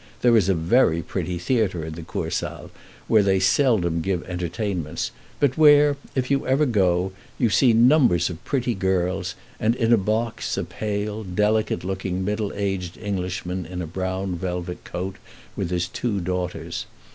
[0.23, 2.71] There is a very pretty theatre in the Kursaal,
[3.07, 8.43] where they seldom give entertainments, but where, if you ever go, you see numbers of
[8.43, 13.85] pretty girls, and in a box a pale, delicate looking middle aged Englishman in a
[13.85, 15.17] brown velvet coat,
[15.55, 16.87] with his two daughters.